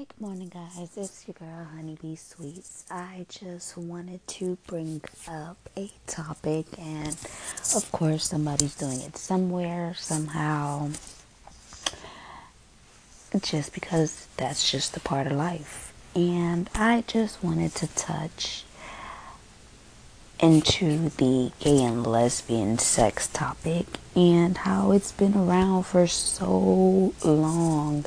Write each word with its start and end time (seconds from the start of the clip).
Good 0.00 0.18
morning, 0.18 0.48
guys. 0.48 0.96
It's 0.96 1.28
your 1.28 1.34
girl, 1.34 1.68
Honeybee 1.76 2.16
Sweets. 2.16 2.86
I 2.90 3.26
just 3.28 3.76
wanted 3.76 4.26
to 4.28 4.56
bring 4.66 5.02
up 5.28 5.58
a 5.76 5.90
topic, 6.06 6.64
and 6.78 7.14
of 7.76 7.86
course, 7.92 8.24
somebody's 8.24 8.74
doing 8.74 9.02
it 9.02 9.18
somewhere, 9.18 9.92
somehow, 9.98 10.88
just 13.42 13.74
because 13.74 14.26
that's 14.38 14.70
just 14.70 14.96
a 14.96 15.00
part 15.00 15.26
of 15.26 15.34
life. 15.34 15.92
And 16.16 16.70
I 16.74 17.04
just 17.06 17.44
wanted 17.44 17.74
to 17.74 17.86
touch 17.88 18.64
into 20.40 21.10
the 21.10 21.52
gay 21.60 21.82
and 21.82 22.06
lesbian 22.06 22.78
sex 22.78 23.26
topic 23.26 23.84
and 24.16 24.56
how 24.56 24.92
it's 24.92 25.12
been 25.12 25.36
around 25.36 25.82
for 25.82 26.06
so 26.06 27.12
long 27.22 28.06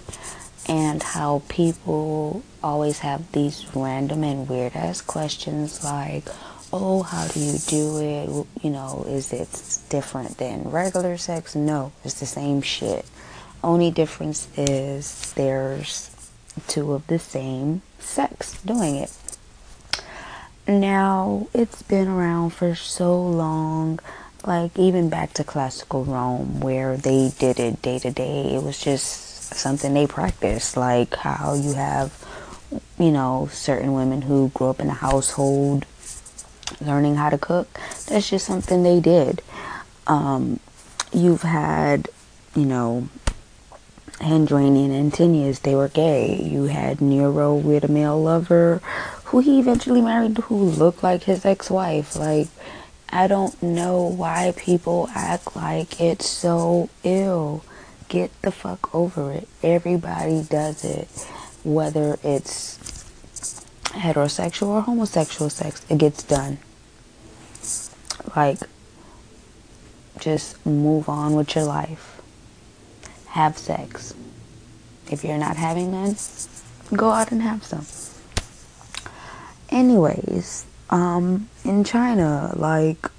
and 0.68 1.02
how 1.04 1.42
people 1.50 2.44
always 2.64 3.00
have 3.00 3.32
these 3.32 3.66
random 3.76 4.24
and 4.24 4.48
weird 4.48 4.76
ass 4.76 5.02
questions 5.02 5.84
like, 5.84 6.26
oh, 6.72 7.04
how 7.04 7.28
do 7.28 7.40
you 7.40 7.58
do 7.68 8.00
it? 8.00 8.64
You 8.64 8.70
know, 8.72 9.06
is 9.08 9.32
it 9.34 9.80
different 9.90 10.38
than 10.38 10.70
regular 10.70 11.18
sex? 11.18 11.56
No, 11.56 11.92
it's 12.04 12.20
the 12.20 12.26
same 12.26 12.62
shit. 12.62 13.06
Only 13.64 13.92
difference 13.92 14.48
is 14.58 15.34
there's 15.34 16.10
two 16.68 16.94
of 16.94 17.08
the 17.08 17.20
same 17.20 17.82
sex 18.00 18.62
doing 18.64 18.96
it. 18.96 19.12
Now, 20.68 21.48
it's 21.54 21.82
been 21.82 22.08
around 22.08 22.52
for 22.52 22.74
so 22.74 23.22
long, 23.22 24.00
like 24.48 24.78
even 24.78 25.10
back 25.10 25.34
to 25.34 25.44
classical 25.44 26.04
Rome, 26.04 26.60
where 26.60 26.98
they 26.98 27.32
did 27.38 27.60
it 27.60 27.82
day 27.82 28.00
to 28.00 28.12
day. 28.12 28.56
It 28.56 28.64
was 28.64 28.80
just 28.80 29.54
something 29.54 29.94
they 29.94 30.08
practiced, 30.08 30.78
like 30.78 31.16
how 31.16 31.54
you 31.54 31.74
have, 31.74 32.14
you 32.98 33.12
know, 33.12 33.50
certain 33.52 33.94
women 33.94 34.24
who 34.24 34.50
grew 34.50 34.68
up 34.68 34.80
in 34.80 34.90
a 34.90 34.94
household 34.94 35.86
learning 36.82 37.16
how 37.16 37.30
to 37.30 37.38
cook. 37.38 37.68
That's 38.08 38.30
just 38.30 38.46
something 38.46 38.84
they 38.84 39.00
did. 39.00 39.42
Um, 40.08 40.60
you've 41.12 41.44
had, 41.44 42.10
you 42.56 42.66
know, 42.66 43.10
Hadrian 44.20 44.76
and 44.76 44.94
Antinous, 44.94 45.60
they 45.60 45.76
were 45.76 45.90
gay. 45.90 46.42
You 46.42 46.64
had 46.64 47.02
Nero 47.02 47.56
with 47.56 47.84
a 47.84 47.88
male 47.88 48.22
lover 48.22 48.82
who 49.26 49.40
he 49.40 49.60
eventually 49.60 50.02
married 50.02 50.38
who 50.38 50.56
looked 50.56 51.04
like 51.04 51.24
his 51.24 51.46
ex-wife. 51.46 52.16
Like, 52.16 52.48
I 53.16 53.28
don't 53.28 53.62
know 53.62 54.02
why 54.02 54.56
people 54.58 55.08
act 55.14 55.56
like 55.56 56.02
it's 56.02 56.28
so 56.28 56.90
ill. 57.04 57.64
Get 58.10 58.32
the 58.42 58.52
fuck 58.52 58.94
over 58.96 59.32
it. 59.32 59.48
Everybody 59.62 60.42
does 60.42 60.84
it. 60.84 61.08
Whether 61.64 62.18
it's 62.24 62.80
heterosexual 63.84 64.68
or 64.70 64.82
homosexual 64.82 65.52
sex, 65.52 65.86
it 65.92 66.00
gets 66.00 66.24
done. 66.24 66.58
Like, 68.36 68.58
just 70.20 70.66
move 70.66 71.08
on 71.08 71.36
with 71.36 71.54
your 71.54 71.66
life. 71.66 72.20
Have 73.28 73.60
sex. 73.60 74.16
If 75.12 75.24
you're 75.24 75.38
not 75.38 75.58
having 75.58 75.92
none, 75.92 76.16
go 76.96 77.12
out 77.12 77.32
and 77.32 77.44
have 77.44 77.64
some. 77.64 77.86
Anyways, 79.70 80.66
um, 80.94 81.50
in 81.66 81.84
China, 81.84 82.54
like, 82.56 83.10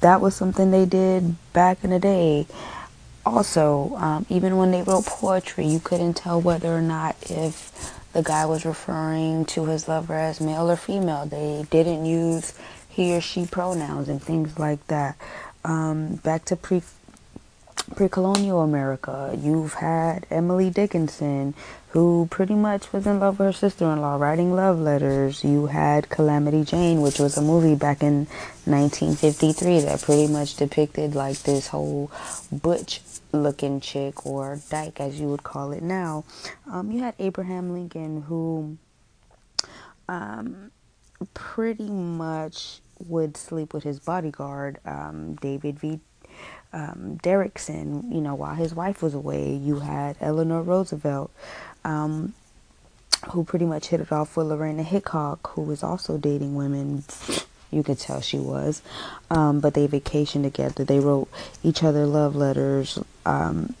that 0.00 0.20
was 0.20 0.34
something 0.34 0.70
they 0.70 0.86
did 0.86 1.36
back 1.52 1.84
in 1.84 1.90
the 1.90 1.98
day 1.98 2.46
also, 3.24 3.94
um, 3.96 4.26
even 4.28 4.56
when 4.56 4.70
they 4.70 4.82
wrote 4.82 5.06
poetry, 5.06 5.66
you 5.66 5.80
couldn't 5.80 6.14
tell 6.14 6.40
whether 6.40 6.68
or 6.68 6.82
not 6.82 7.16
if 7.30 7.92
the 8.12 8.22
guy 8.22 8.44
was 8.46 8.64
referring 8.64 9.44
to 9.46 9.66
his 9.66 9.88
lover 9.88 10.14
as 10.14 10.40
male 10.40 10.70
or 10.70 10.76
female. 10.76 11.26
They 11.26 11.64
didn't 11.70 12.04
use 12.04 12.54
he 12.88 13.14
or 13.14 13.20
she 13.20 13.46
pronouns 13.46 14.08
and 14.08 14.22
things 14.22 14.58
like 14.58 14.86
that. 14.88 15.16
Um, 15.64 16.16
back 16.16 16.44
to 16.46 16.56
pre 16.56 16.82
pre-colonial 17.94 18.60
America, 18.62 19.36
you've 19.38 19.74
had 19.74 20.26
Emily 20.30 20.70
Dickinson, 20.70 21.54
who 21.88 22.26
pretty 22.30 22.54
much 22.54 22.92
was 22.92 23.06
in 23.06 23.20
love 23.20 23.38
with 23.38 23.46
her 23.46 23.52
sister-in-law, 23.52 24.16
writing 24.16 24.54
love 24.54 24.78
letters. 24.78 25.44
You 25.44 25.66
had 25.66 26.08
Calamity 26.08 26.64
Jane, 26.64 27.00
which 27.00 27.18
was 27.18 27.36
a 27.36 27.42
movie 27.42 27.74
back 27.74 28.02
in 28.02 28.26
1953 28.64 29.80
that 29.80 30.02
pretty 30.02 30.26
much 30.26 30.56
depicted 30.56 31.14
like 31.14 31.38
this 31.42 31.68
whole 31.68 32.10
butch 32.50 33.00
looking 33.32 33.80
chick 33.80 34.26
or 34.26 34.60
dyke 34.70 35.00
as 35.00 35.20
you 35.20 35.28
would 35.28 35.42
call 35.42 35.72
it 35.72 35.82
now. 35.82 36.24
Um, 36.70 36.90
you 36.90 37.02
had 37.02 37.14
Abraham 37.18 37.72
Lincoln 37.72 38.22
who 38.22 38.78
um, 40.08 40.70
pretty 41.34 41.90
much 41.90 42.80
would 42.98 43.36
sleep 43.36 43.74
with 43.74 43.82
his 43.82 43.98
bodyguard, 44.00 44.78
um, 44.84 45.34
David 45.36 45.78
V 45.78 46.00
um, 46.72 47.18
Derickson, 47.22 48.12
you 48.12 48.20
know, 48.20 48.34
while 48.34 48.54
his 48.54 48.74
wife 48.74 49.02
was 49.02 49.14
away. 49.14 49.54
You 49.54 49.80
had 49.80 50.16
Eleanor 50.20 50.62
Roosevelt, 50.62 51.30
um, 51.84 52.34
who 53.30 53.44
pretty 53.44 53.66
much 53.66 53.88
hit 53.88 54.00
it 54.00 54.10
off 54.10 54.36
with 54.36 54.46
Lorena 54.46 54.82
Hickok, 54.82 55.50
who 55.50 55.62
was 55.62 55.82
also 55.82 56.18
dating 56.18 56.54
women. 56.54 57.04
You 57.70 57.82
could 57.82 57.98
tell 57.98 58.20
she 58.20 58.38
was. 58.38 58.82
Um, 59.30 59.60
but 59.60 59.74
they 59.74 59.86
vacationed 59.86 60.42
together. 60.42 60.84
They 60.84 61.00
wrote 61.00 61.28
each 61.62 61.82
other 61.82 62.06
love 62.06 62.34
letters. 62.36 62.98
Um, 63.24 63.74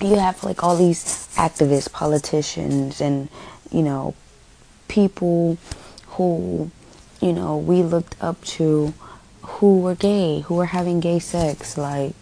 you 0.00 0.16
have 0.16 0.42
like 0.44 0.62
all 0.62 0.76
these 0.76 1.28
activists, 1.36 1.90
politicians, 1.90 3.00
and, 3.00 3.28
you 3.70 3.82
know, 3.82 4.14
people 4.88 5.58
who, 6.08 6.70
you 7.20 7.32
know, 7.32 7.56
we 7.56 7.82
looked 7.82 8.16
up 8.20 8.42
to 8.44 8.92
who 9.58 9.80
were 9.80 9.94
gay, 9.94 10.40
who 10.40 10.54
were 10.54 10.66
having 10.66 11.00
gay 11.00 11.18
sex. 11.18 11.76
Like, 11.76 12.14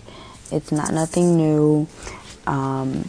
it's 0.50 0.72
not 0.72 0.92
nothing 0.92 1.36
new. 1.36 1.86
Um, 2.46 3.08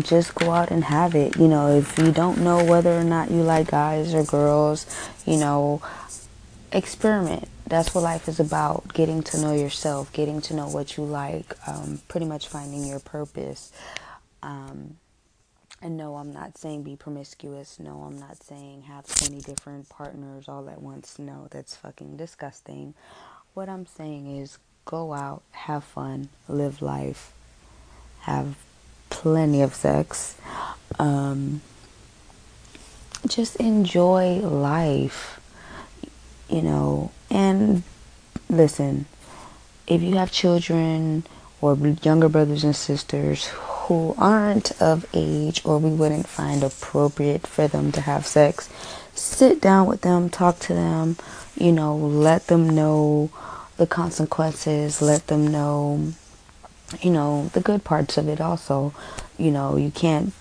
just 0.00 0.34
go 0.34 0.50
out 0.50 0.70
and 0.70 0.84
have 0.84 1.14
it. 1.14 1.36
You 1.36 1.48
know, 1.48 1.76
if 1.76 1.98
you 1.98 2.12
don't 2.12 2.38
know 2.38 2.64
whether 2.64 2.92
or 2.92 3.04
not 3.04 3.30
you 3.30 3.42
like 3.42 3.68
guys 3.70 4.14
or 4.14 4.24
girls, 4.24 4.86
you 5.26 5.36
know, 5.36 5.82
experiment. 6.72 7.48
That's 7.66 7.94
what 7.94 8.02
life 8.02 8.28
is 8.28 8.38
about 8.38 8.92
getting 8.92 9.22
to 9.24 9.40
know 9.40 9.54
yourself, 9.54 10.12
getting 10.12 10.40
to 10.42 10.54
know 10.54 10.68
what 10.68 10.96
you 10.96 11.04
like, 11.04 11.56
um, 11.66 12.00
pretty 12.08 12.26
much 12.26 12.48
finding 12.48 12.84
your 12.84 13.00
purpose. 13.00 13.72
Um, 14.42 14.98
and 15.82 15.96
no, 15.96 16.16
I'm 16.16 16.32
not 16.32 16.56
saying 16.56 16.84
be 16.84 16.94
promiscuous. 16.94 17.80
No, 17.80 18.02
I'm 18.06 18.18
not 18.18 18.40
saying 18.42 18.82
have 18.82 19.04
20 19.04 19.40
different 19.40 19.88
partners 19.88 20.48
all 20.48 20.70
at 20.70 20.80
once. 20.80 21.18
No, 21.18 21.48
that's 21.50 21.74
fucking 21.74 22.16
disgusting. 22.16 22.94
What 23.54 23.68
I'm 23.68 23.86
saying 23.86 24.38
is 24.38 24.58
go 24.84 25.12
out, 25.12 25.42
have 25.50 25.82
fun, 25.82 26.28
live 26.48 26.82
life, 26.82 27.32
have 28.20 28.56
plenty 29.10 29.60
of 29.60 29.74
sex. 29.74 30.36
Um, 31.00 31.62
just 33.26 33.56
enjoy 33.56 34.36
life, 34.36 35.40
you 36.48 36.62
know. 36.62 37.10
And 37.28 37.82
listen, 38.48 39.06
if 39.88 40.00
you 40.00 40.14
have 40.14 40.30
children 40.30 41.24
or 41.60 41.76
younger 41.76 42.28
brothers 42.28 42.62
and 42.62 42.76
sisters 42.76 43.50
who 43.92 44.14
aren't 44.16 44.80
of 44.80 45.04
age 45.12 45.60
or 45.66 45.78
we 45.78 45.90
wouldn't 45.90 46.26
find 46.26 46.62
appropriate 46.62 47.46
for 47.46 47.68
them 47.68 47.92
to 47.92 48.00
have 48.00 48.26
sex, 48.26 48.70
sit 49.14 49.60
down 49.60 49.86
with 49.86 50.00
them, 50.00 50.30
talk 50.30 50.58
to 50.58 50.72
them, 50.72 51.16
you 51.58 51.70
know, 51.70 51.94
let 51.94 52.46
them 52.46 52.70
know 52.70 53.30
the 53.76 53.86
consequences, 53.86 55.02
let 55.02 55.26
them 55.26 55.46
know, 55.46 56.12
you 57.02 57.10
know, 57.10 57.50
the 57.52 57.60
good 57.60 57.84
parts 57.84 58.16
of 58.16 58.28
it 58.28 58.40
also. 58.40 58.94
You 59.36 59.50
know, 59.50 59.76
you 59.76 59.90
can't 59.90 60.32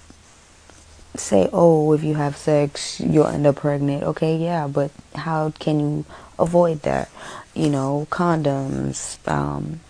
say, 1.15 1.49
oh, 1.51 1.91
if 1.91 2.03
you 2.03 2.15
have 2.15 2.37
sex, 2.37 3.01
you'll 3.01 3.27
end 3.27 3.45
up 3.45 3.57
pregnant. 3.57 4.03
Okay, 4.03 4.37
yeah, 4.37 4.67
but 4.67 4.91
how 5.13 5.51
can 5.59 5.79
you 5.81 6.05
avoid 6.39 6.83
that? 6.83 7.09
You 7.53 7.69
know, 7.69 8.07
condoms, 8.09 9.17
um, 9.27 9.81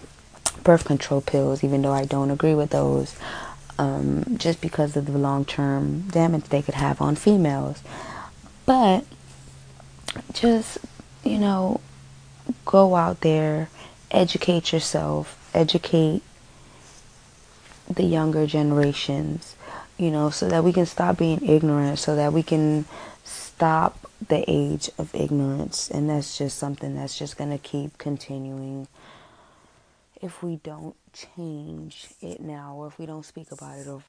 birth 0.63 0.85
control 0.85 1.21
pills, 1.21 1.63
even 1.63 1.83
though 1.83 1.94
I 1.94 2.06
don't 2.06 2.31
agree 2.31 2.56
with 2.56 2.71
those, 2.71 3.15
um, 3.81 4.38
just 4.38 4.62
because 4.62 4.95
of 4.95 5.07
the 5.07 5.18
long 5.18 5.44
term 5.44 6.01
damage 6.01 6.45
they 6.45 6.62
could 6.62 6.75
have 6.75 7.01
on 7.01 7.16
females. 7.16 7.81
But 8.68 9.06
just, 10.33 10.78
you 11.24 11.39
know, 11.39 11.81
go 12.63 12.95
out 12.95 13.22
there, 13.22 13.69
educate 14.12 14.72
yourself, 14.72 15.50
educate 15.56 16.22
the 17.89 18.04
younger 18.04 18.45
generations, 18.45 19.56
you 19.98 20.12
know, 20.12 20.30
so 20.30 20.48
that 20.48 20.63
we 20.63 20.72
can 20.72 20.86
stop 20.86 21.18
being 21.18 21.44
ignorant, 21.44 21.98
so 21.98 22.16
that 22.16 22.31
we 22.31 22.44
can 22.44 22.86
stop 23.24 23.98
the 24.28 24.45
age 24.48 24.92
of 25.00 25.13
ignorance. 25.16 25.89
And 25.89 26.07
that's 26.07 26.38
just 26.38 26.60
something 26.60 26.95
that's 26.95 27.18
just 27.18 27.36
going 27.36 27.50
to 27.50 27.57
keep 27.57 27.98
continuing 27.98 28.88
if 30.22 30.44
we 30.44 30.57
don't 30.57 30.95
change 31.13 32.09
it 32.21 32.41
now 32.41 32.75
or 32.75 32.87
if 32.87 32.97
we 32.97 33.05
don't 33.05 33.25
speak 33.25 33.51
about 33.51 33.79
it 33.79 33.87
or 33.87 33.99